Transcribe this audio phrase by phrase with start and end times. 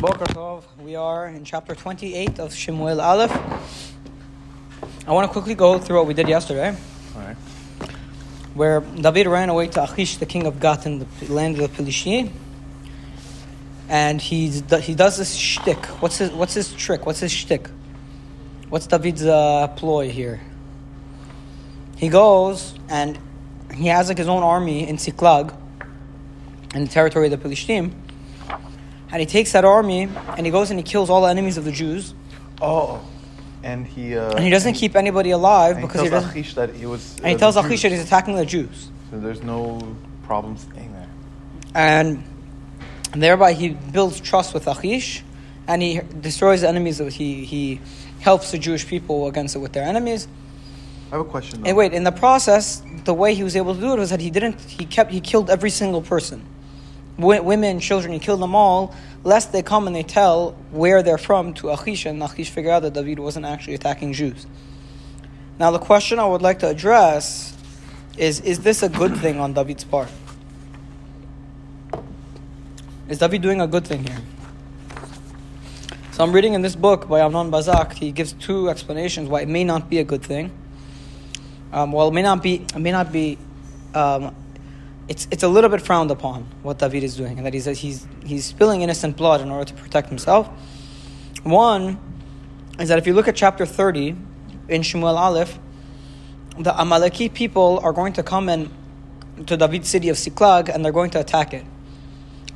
[0.00, 0.62] Boker Tov.
[0.80, 3.32] We are in chapter 28 of Shemuel Aleph.
[5.08, 6.76] I want to quickly go through what we did yesterday,
[7.16, 7.36] All right.
[8.54, 11.82] where David ran away to Achish, the king of Gath in the land of the
[11.82, 12.30] Pelishtim.
[13.88, 15.84] And he's, he does this shtick.
[16.00, 17.04] What's his, what's his trick?
[17.04, 17.68] What's his shtick?
[18.68, 20.40] What's David's uh, ploy here?
[21.96, 23.18] He goes and
[23.74, 25.52] he has like his own army in Siklag,
[26.72, 27.92] in the territory of the Pelishtim.
[29.10, 31.64] And he takes that army and he goes and he kills all the enemies of
[31.64, 32.14] the Jews.
[32.60, 33.00] Oh,
[33.62, 34.16] and he.
[34.16, 36.38] Uh, And he doesn't keep anybody alive and because he he tells doesn't.
[36.38, 37.16] Achish that he was.
[37.18, 38.90] And he uh, tells the Achish that he's attacking the Jews.
[39.10, 41.08] So there's no problem staying there.
[41.74, 42.22] And
[43.12, 45.24] thereby he builds trust with Achish
[45.66, 47.00] and he destroys the enemies.
[47.00, 47.80] Of, he, he
[48.20, 50.28] helps the Jewish people against it with their enemies.
[51.10, 51.62] I have a question.
[51.62, 51.68] Though.
[51.68, 54.20] And wait, in the process, the way he was able to do it was that
[54.20, 54.60] he didn't.
[54.60, 55.10] He kept.
[55.10, 56.44] He killed every single person,
[57.18, 58.12] women, children.
[58.12, 62.06] He killed them all, lest they come and they tell where they're from to Achish,
[62.06, 64.46] and Achish figure out that David wasn't actually attacking Jews.
[65.58, 67.56] Now, the question I would like to address
[68.16, 70.08] is: Is this a good thing on David's part?
[73.08, 74.20] Is David doing a good thing here?
[76.12, 77.94] So I'm reading in this book by Amnon Bazak.
[77.94, 80.50] He gives two explanations why it may not be a good thing.
[81.72, 82.66] Um, well, it may not be.
[82.74, 83.38] It may not be.
[83.94, 84.34] Um,
[85.08, 88.06] it's it's a little bit frowned upon what David is doing, and that he's he's
[88.24, 90.48] he's spilling innocent blood in order to protect himself.
[91.42, 91.98] One
[92.78, 94.14] is that if you look at chapter thirty
[94.68, 95.58] in Shemuel Aleph,
[96.58, 98.70] the Amaleki people are going to come in
[99.46, 101.64] to David's city of Siklag, and they're going to attack it.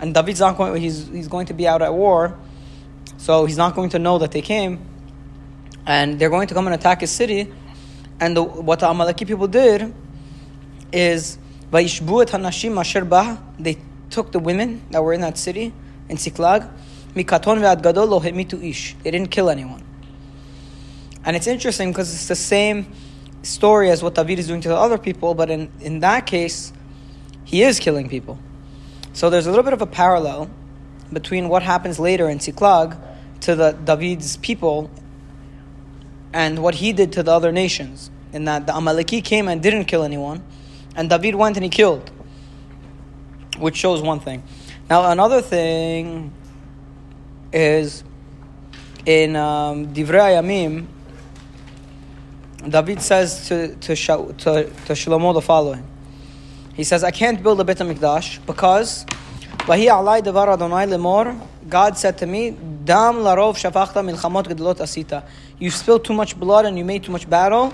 [0.00, 0.80] And David's not going.
[0.80, 2.36] He's he's going to be out at war,
[3.17, 4.84] so he's not going to know that they came,
[5.86, 7.53] and they're going to come and attack his city.
[8.20, 9.92] And the, what the Amaleki people did
[10.92, 11.39] is
[11.73, 13.39] Vayishbu et hanashim asher.
[13.59, 13.78] They
[14.11, 15.73] took the women that were in that city
[16.09, 16.70] in Siklag.
[17.14, 18.95] Mikaton ve'ad gadol lo hemitu ish.
[19.03, 19.83] They didn't kill anyone.
[21.25, 22.87] And it's interesting because it's the same
[23.42, 26.73] story as what David is doing to the other people, but in, in that case,
[27.45, 28.39] he is killing people.
[29.13, 30.51] So there's a little bit of a parallel
[31.13, 32.98] between what happens later in Siklag
[33.41, 34.91] to the David's people
[36.33, 38.11] and what he did to the other nations.
[38.33, 40.42] In that the Amaleki came and didn't kill anyone,
[40.97, 42.11] and David went and he killed,
[43.58, 44.42] which shows one thing.
[44.91, 46.33] Now another thing
[47.53, 48.05] is
[49.07, 50.86] in um, Divrei Ayamim.
[52.69, 55.85] David says to to, to to Shlomo the following.
[56.75, 59.05] He says, "I can't build a Beit Hamikdash because."
[59.67, 61.39] "Vahi alai devar Adonai lemor."
[61.69, 65.23] God said to me, "Dam larov shafachta milchamot gedolot asita."
[65.59, 67.73] You spilled too much blood and you made too much battle.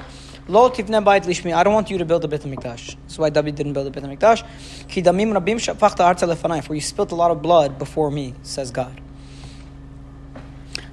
[0.49, 1.55] Lo tivne bayit lishmi.
[1.55, 2.97] I don't want you to build a Beit Hamikdash.
[3.03, 4.43] That's why David didn't build a Beit Hamikdash.
[4.89, 6.65] Ki damim rabim shafachta arza lefanai.
[6.65, 9.01] For you spilled a lot of blood before me, says God.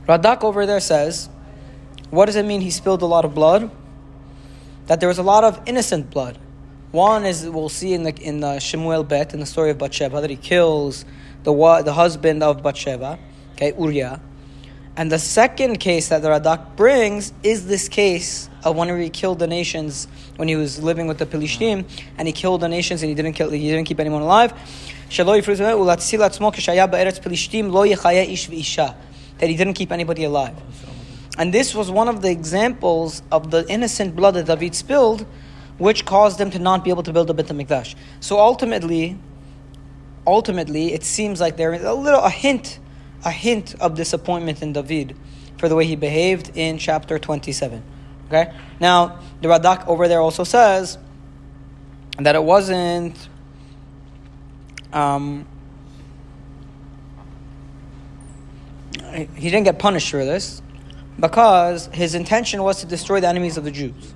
[0.08, 1.30] Radak over there says,
[2.10, 3.72] what does it mean he spilled a lot of blood?
[4.88, 6.38] That there was a lot of innocent blood.
[6.92, 10.22] One is we'll see in the in the Shemuel Bet in the story of Bathsheba
[10.22, 11.04] that he kills
[11.44, 13.20] the the husband of Bathsheba,
[13.54, 14.22] okay, Uriah.
[14.98, 19.40] And the second case that the Radak brings is this case of when he killed
[19.40, 20.08] the nations
[20.38, 21.86] when he was living with the Pelishtim,
[22.18, 24.54] and he killed the nations and he didn't kill he didn't keep anyone alive.
[29.38, 30.54] That he didn't keep anybody alive.
[31.38, 35.26] And this was one of the examples of the innocent blood that David spilled,
[35.78, 37.96] which caused them to not be able to build a Beit HaMikdash.
[38.22, 39.18] So ultimately,
[40.26, 42.80] ultimately, it seems like there is a little, a hint,
[43.26, 45.18] a hint of disappointment in David
[45.58, 47.84] for the way he behaved in chapter 27.
[48.28, 48.54] Okay?
[48.80, 50.98] Now, the Radak over there also says
[52.20, 53.30] that it wasn't,
[54.94, 55.46] um,
[59.14, 60.62] he didn't get punished for this
[61.20, 64.14] because his intention was to destroy the enemies of the Jews.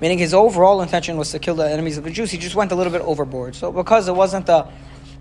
[0.00, 2.30] Meaning his overall intention was to kill the enemies of the Jews.
[2.30, 3.54] He just went a little bit overboard.
[3.54, 4.68] So because it wasn't a,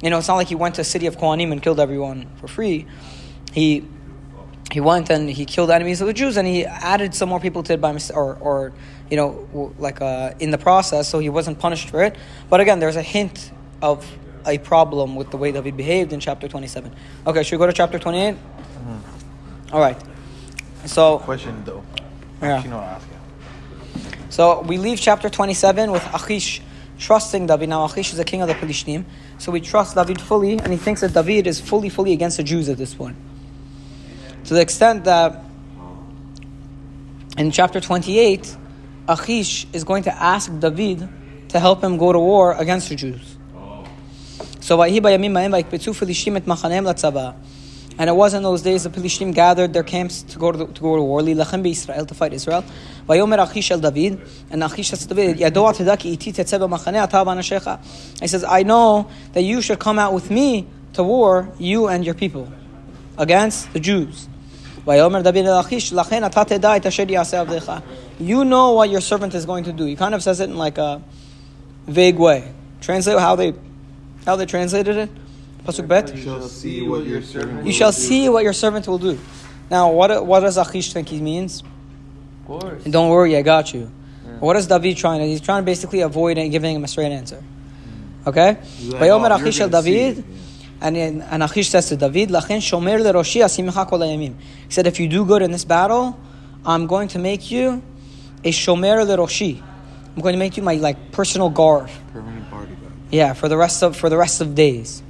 [0.01, 2.27] you know, it's not like he went to the city of Kohanim and killed everyone
[2.37, 2.85] for free.
[3.53, 3.85] He
[4.71, 7.63] he went and he killed enemies of the Jews and he added some more people
[7.63, 8.73] to it by mistake, or, or
[9.09, 12.15] you know, like uh, in the process, so he wasn't punished for it.
[12.49, 13.51] But again, there's a hint
[13.81, 14.05] of
[14.45, 16.91] a problem with the way that David behaved in chapter 27.
[17.25, 18.35] Okay, should we go to chapter 28?
[19.71, 19.97] All right.
[20.85, 21.83] So Question though.
[22.41, 22.55] Yeah.
[22.55, 24.01] Actually, no, ask you.
[24.29, 26.61] So we leave chapter 27 with Achish
[26.97, 27.69] trusting David.
[27.69, 29.05] Now Achish is the king of the Pelishtim.
[29.37, 32.43] So we trust David fully, and he thinks that David is fully, fully against the
[32.43, 33.15] Jews at this point.
[34.45, 35.43] To the extent that
[37.37, 38.55] in chapter 28,
[39.07, 41.07] Achish is going to ask David
[41.49, 43.35] to help him go to war against the Jews.
[44.59, 44.81] So
[47.97, 50.81] And it was in those days the Pelishtim gathered their camps to go to, to
[50.81, 51.21] go to war.
[51.21, 52.63] Lilachem Israel to fight Israel.
[53.07, 57.17] Vayomer Achish el David, and Achish says to David, Yado atedaki iti tetzeh b'machaneh ata
[57.17, 58.19] v'anashecha.
[58.19, 62.05] He says, I know that you should come out with me to war, you and
[62.05, 62.51] your people,
[63.17, 64.27] against the Jews.
[64.85, 67.81] Vayomer David el Achish, lachen ata teda et asher yaseh avdecha.
[68.19, 69.85] You know what your servant is going to do.
[69.85, 71.01] He kind of says it in like a
[71.87, 72.53] vague way.
[72.81, 73.53] Translate how they
[74.25, 75.09] how they translated it.
[75.65, 76.15] Pasuk bet.
[76.15, 79.19] You shall see what your servant You shall see what your servant will do.
[79.69, 81.61] Now, what what does Achish think he means?
[81.61, 82.83] Of course.
[82.83, 83.91] And don't worry, I got you.
[84.39, 85.25] What is David trying to?
[85.25, 87.37] He's trying to basically avoid and giving him a straight answer.
[87.41, 88.29] Hmm.
[88.29, 88.57] Okay.
[88.83, 89.69] Like, oh, Achish see.
[89.69, 90.23] David,
[90.81, 94.35] and and Achish says to David, "Lachen shomer leroshi kol hayamim."
[94.67, 96.19] He said, "If you do good in this battle,
[96.65, 97.81] I'm going to make you
[98.43, 99.61] a shomer leroshi.
[100.15, 102.91] I'm going to make you my like personal guard." Permanent bodyguard.
[103.09, 105.01] Yeah, for the rest of for the rest of days.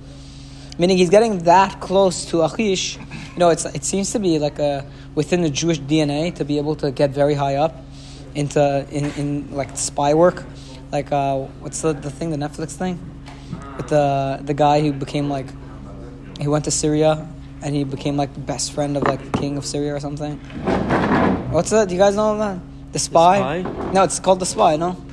[0.77, 2.97] Meaning he's getting that close to Achish.
[2.97, 4.85] You know, it's it seems to be like a
[5.15, 7.83] within the Jewish DNA to be able to get very high up
[8.33, 10.43] into in, in like spy work.
[10.91, 12.99] Like uh, what's the, the thing, the Netflix thing?
[13.77, 15.47] With the the guy who became like
[16.39, 17.27] he went to Syria
[17.61, 20.37] and he became like the best friend of like the king of Syria or something.
[21.51, 21.87] What's that?
[21.87, 22.59] Do you guys know that?
[22.91, 23.61] The spy?
[23.61, 23.91] Spy?
[23.91, 25.04] No, it's called the spy, no?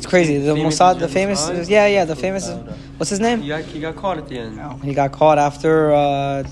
[0.00, 0.38] It's crazy.
[0.38, 1.60] The Famous Mossad, the famous, spy?
[1.68, 2.48] yeah, yeah, the famous.
[2.96, 3.42] What's his name?
[3.42, 4.58] He got, he got caught at the end.
[4.58, 6.42] Oh, he got caught after, uh.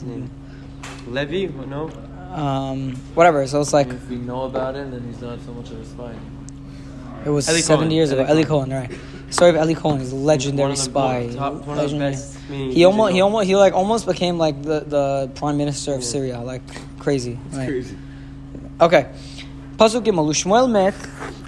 [1.07, 1.47] Levy?
[1.47, 1.91] No?
[2.35, 3.47] um, whatever.
[3.47, 5.85] So it's like If we know about him, then he's not so much of a
[5.87, 6.13] spy.
[7.25, 7.91] it was Eli seventy Cohen.
[7.93, 8.27] years ago.
[8.31, 8.91] Eli Cohen, right?
[9.31, 10.01] Story of Eli Cohen.
[10.01, 11.31] He's a legendary One of the- spy.
[11.35, 12.13] top- one of the legendary.
[12.13, 15.57] best, I mean, he almost, he almost, he like almost became like the, the prime
[15.57, 16.07] minister of Yeah.
[16.07, 16.41] Syria.
[16.41, 16.61] Like
[16.99, 17.39] crazy.
[17.49, 17.67] It's right.
[17.69, 17.97] crazy.
[18.79, 19.07] Okay.
[19.79, 20.29] Pasuk Gimel.
[20.35, 20.95] Shmuel met.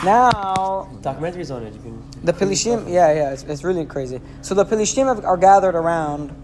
[0.04, 1.74] Now Documentaries on it.
[1.74, 2.02] You can.
[2.22, 4.20] The Pelishtim, yeah, yeah, it's, it's really crazy.
[4.42, 6.34] So the Pelishtim are gathered around,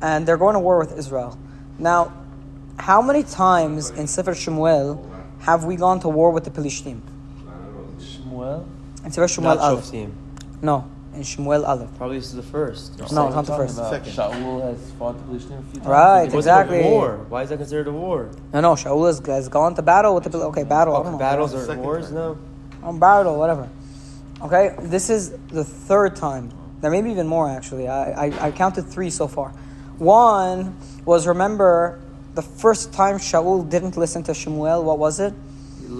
[0.00, 1.38] and they're going to war with Israel.
[1.78, 2.12] Now,
[2.78, 5.04] how many times in Sefer Shmuel
[5.40, 7.00] have we gone to war with the Pelishtim?
[7.98, 8.66] Shmuel?
[9.04, 9.58] In Sefer Shmuel Not.
[9.58, 10.12] Shoftim.
[10.62, 11.88] No, in Shmuel Aleph.
[11.96, 12.98] Probably this is the first.
[12.98, 13.78] No, it's not the first.
[13.78, 14.12] About Second.
[14.12, 15.86] Shaul has fought the Philistines a few times.
[15.86, 16.80] Right, wasn't exactly.
[16.80, 17.26] a war.
[17.28, 18.30] Why is that considered a war?
[18.52, 20.94] No, no, Shaul has, has gone to battle with the Pel- okay battle.
[20.94, 21.18] I don't Okay, know.
[21.18, 22.06] battles are wars?
[22.06, 22.14] time.
[22.14, 22.38] No.
[22.82, 23.68] on um, battle, whatever.
[24.42, 26.52] Okay, this is the third time.
[26.80, 27.88] There may be even more actually.
[27.88, 29.50] I, I, I counted three so far.
[29.98, 32.00] One was remember
[32.34, 34.82] the first time Shaul didn't listen to Shemuel.
[34.84, 35.34] What was it?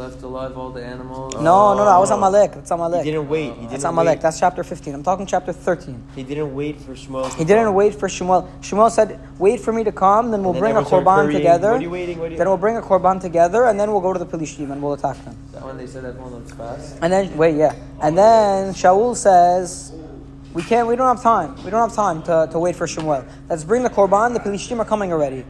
[0.00, 1.34] He left alive all the animals.
[1.34, 1.90] No, no, no.
[1.90, 2.52] I was Amalek.
[2.56, 3.04] It's Amalek.
[3.04, 3.52] He didn't wait.
[3.54, 4.16] He It's didn't Amalek.
[4.16, 4.22] wait.
[4.22, 4.94] That's chapter 15.
[4.94, 6.02] I'm talking chapter 13.
[6.16, 7.30] He didn't wait for Shmuel.
[7.30, 7.74] to He didn't come.
[7.74, 8.48] wait for Shemuel.
[8.62, 11.72] Shemuel said, "Wait for me to come, then we'll then bring a korban together.
[11.72, 12.18] What are you waiting?
[12.18, 14.24] What are you- Then we'll bring a korban together, and then we'll go to the
[14.24, 16.96] Pelishtim and we'll attack them." That one they said everyone looks fast.
[17.02, 17.74] And then wait, yeah.
[18.00, 19.92] And then Shaul says,
[20.54, 20.88] "We can't.
[20.88, 21.56] We don't have time.
[21.62, 23.24] We don't have time to, to wait for Shemuel.
[23.50, 24.32] Let's bring the korban.
[24.32, 25.44] The Pelishtim are coming already."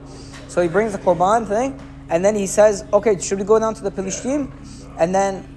[0.49, 1.79] So he brings the korban thing,
[2.11, 4.51] and then he says, "Okay, should we go down to the Pelishtim?"
[4.99, 5.49] And then,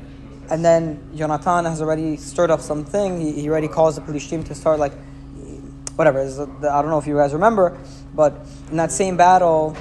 [0.49, 3.19] and then Jonathan has already stirred up something.
[3.19, 4.93] He, he already calls the Pelishtim to start like,
[5.95, 6.21] whatever.
[6.21, 7.77] I don't know if you guys remember,
[8.13, 8.33] but
[8.71, 9.75] in that same battle,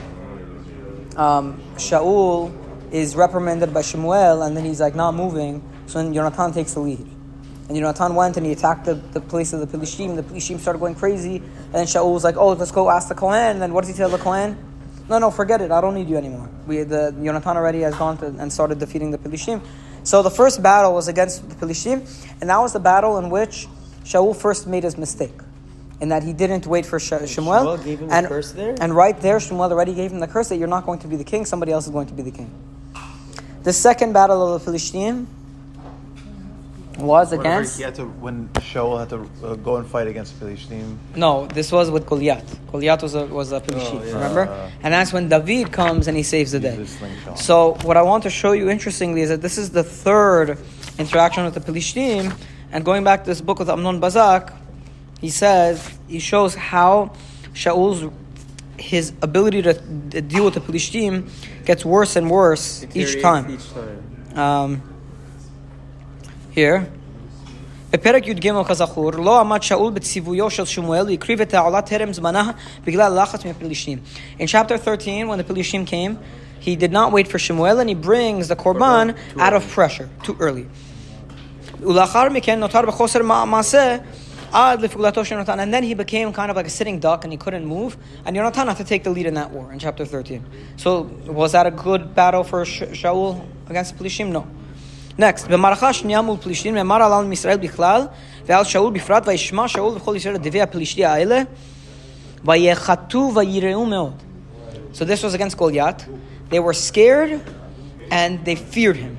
[1.16, 2.52] um, Shaul
[2.92, 5.62] is reprimanded by Shemuel, and then he's like not moving.
[5.86, 7.06] So then Jonathan takes the lead.
[7.68, 10.16] And Jonathan went and he attacked the, the place of the Pelishtim.
[10.16, 11.36] The Pelishtim started going crazy.
[11.36, 13.38] And then Shaul was like, oh, let's go ask the Kohen.
[13.38, 14.58] And then what does he tell the Kohen?
[15.12, 15.70] No, no, forget it.
[15.70, 16.48] I don't need you anymore.
[16.66, 19.60] We, the, Jonathan already has gone to, and started defeating the Pelishtim.
[20.04, 22.00] So the first battle was against the Pelishtim.
[22.40, 23.68] And that was the battle in which
[24.04, 25.34] Shaul first made his mistake.
[26.00, 27.26] In that he didn't wait for Sh- Shemuel.
[27.26, 28.74] Shemuel gave him the and, curse there?
[28.80, 31.16] And right there, Shemuel already gave him the curse that you're not going to be
[31.16, 32.50] the king, somebody else is going to be the king.
[33.64, 35.26] The second battle of the Philistine
[36.98, 37.76] was Whenever against.
[37.78, 40.98] He had to when Shaul had to uh, go and fight against Philistine.
[41.16, 42.58] No, this was with Goliath.
[42.70, 44.12] Goliath was a, was a Philistine, Oh, yeah.
[44.14, 44.42] remember?
[44.48, 46.84] Uh, and that's when David comes and he saves the day.
[47.36, 50.58] So, what I want to show you interestingly is that this is the third
[50.98, 52.32] interaction with the Philistine.
[52.72, 54.52] And going back to this book with Amnon Bazak,
[55.20, 57.12] he says, he shows how
[57.54, 58.10] Shaul's
[58.78, 59.74] his ability to
[60.22, 61.30] deal with the Philistine
[61.64, 63.50] gets worse and worse each time.
[63.50, 64.38] Each time.
[64.38, 64.82] Um,
[66.55, 66.79] here.
[67.93, 72.51] בפרק י"ג כזכור, לא עמד שאול בציוויו של שמואל והקריב את העולה טרם זמנה
[72.85, 73.97] בגלל לחץ מהפלישתים.
[74.39, 76.17] In chapter 13, when the Pelishtim came,
[76.59, 80.35] he did not wait for Shemuel and he brings the korban out of pressure, too
[80.39, 80.65] early.
[81.81, 83.97] ולאחר מכן נותר בחוסר מע- מעשה
[84.51, 85.59] עד לפעולתו של יונתן.
[85.59, 87.97] And then he became kind of like a sitting duck and he couldn't move.
[88.25, 90.41] And Yonatan had to take the lead in that war in chapter 13.
[90.77, 94.29] So was that a good battle for Sh- Shaul against the Pelishtim?
[94.31, 94.45] No.
[95.19, 98.01] Next, במערכה השנייה מול פלישתים נאמר על עם ישראל בכלל
[98.45, 101.41] ועל שאול בפרט וישמע שאול וכל ישראל את דבי הפלישתי האלה
[102.45, 104.13] ויחתו ויראו מאוד.
[104.93, 106.03] So this was against Goliath.
[106.49, 107.41] They were scared
[108.11, 109.17] and they feared him.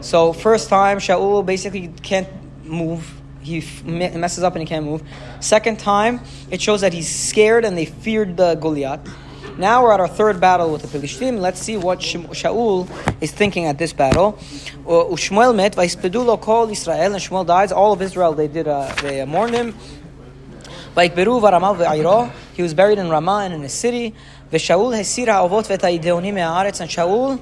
[0.00, 2.28] So first time, Shaul basically can't
[2.64, 3.02] move.
[3.42, 5.02] He f- me- messes up and he can't move.
[5.40, 9.00] Second time, it shows that he's scared and they feared the Goliath.
[9.58, 11.40] Now we're at our third battle with the Philistine.
[11.40, 12.88] Let's see what Shem- Shaul
[13.20, 14.38] is thinking at this battle.
[14.86, 17.72] Uh, Ushmuel met, vayispedu lo kol Israel, and Shmuel dies.
[17.72, 19.74] All of Israel, they did, uh, they uh, mourned him.
[20.94, 24.12] ויקברו ורמה ועירו, he was buried in Ramah and in the city,
[24.52, 27.38] ושאול הסיר האבות ואת הידעונים מהארץ, and Shaul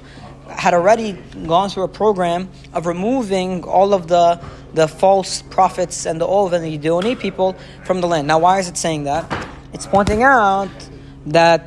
[0.49, 1.13] had already
[1.45, 4.39] gone through a program of removing all of the,
[4.73, 8.27] the false prophets and the Ov and the Yidoni people from the land.
[8.27, 9.25] Now, why is it saying that?
[9.73, 10.69] It's pointing out
[11.27, 11.61] that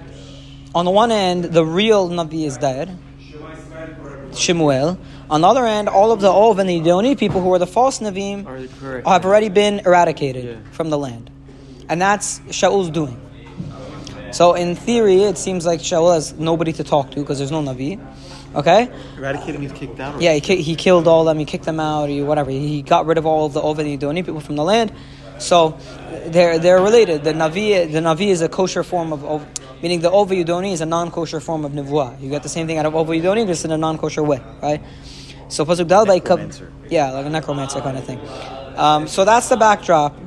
[0.76, 2.96] on the one end, the real Navi is dead,
[4.36, 4.98] Shemuel.
[5.30, 7.66] On the other end, all of the Ov and the Yidoni people who were the
[7.68, 9.08] false Navim Are correct.
[9.08, 10.56] have already been eradicated Yeah.
[10.72, 11.32] from the land.
[11.90, 13.20] And that's Shaul's doing.
[14.32, 17.62] So in theory, it seems like Shaul has nobody to talk to because there's no
[17.62, 18.00] Navi.
[18.54, 18.90] Okay?
[19.18, 20.22] Eradicated means kicked out.
[20.22, 22.52] Yeah, he, ki- he killed all of them, he kicked them out, or whatever.
[22.52, 24.92] He got rid of all of the Ovid and Yidoni people from the land.
[25.40, 25.78] So
[26.28, 27.24] they're, they're related.
[27.24, 29.46] The Navi, the Navi is a kosher form of, of
[29.82, 32.22] meaning the Ova Yidoni is a non kosher form of Nivua.
[32.22, 34.42] You get the same thing out of Ova Yidoni, just in a non kosher way,
[34.62, 34.82] right?
[35.48, 36.06] So Pasuk Dal
[36.90, 38.20] Yeah, like a necromancer kind of thing.
[38.78, 40.20] Um, so that's the backdrop.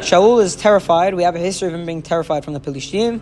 [0.00, 1.14] Shaul is terrified.
[1.14, 3.20] We have a history of him being terrified from the Pelishtim.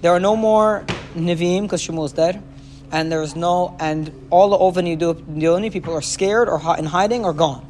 [0.00, 0.84] There are no more
[1.14, 2.42] Nivim because Shmuel is dead.
[2.90, 7.34] And there's no, and all the Oven Yidoni people are scared or in hiding or
[7.34, 7.66] gone.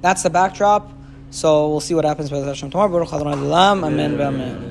[0.00, 0.90] That's the backdrop.
[1.30, 2.90] So we'll see what happens with Hashem tomorrow.
[2.90, 3.84] Baruch Adonai L'olam.
[3.84, 4.20] Amen.
[4.20, 4.69] Amen.